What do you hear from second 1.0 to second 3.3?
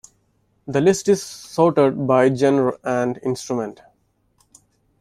is sorted by genre and